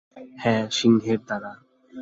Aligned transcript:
হ্যাঁ, 0.35 0.63
সিংহের 0.71 1.19
দ্বারা। 1.19 1.51